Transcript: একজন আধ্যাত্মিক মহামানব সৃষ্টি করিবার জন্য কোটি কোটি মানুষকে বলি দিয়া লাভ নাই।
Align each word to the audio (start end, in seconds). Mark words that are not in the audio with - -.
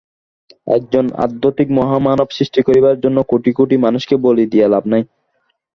একজন 0.67 1.05
আধ্যাত্মিক 1.25 1.69
মহামানব 1.77 2.27
সৃষ্টি 2.37 2.59
করিবার 2.67 2.95
জন্য 3.03 3.17
কোটি 3.31 3.51
কোটি 3.53 3.75
মানুষকে 3.85 4.15
বলি 4.25 4.45
দিয়া 4.51 4.67
লাভ 4.67 4.83
নাই। 4.93 5.03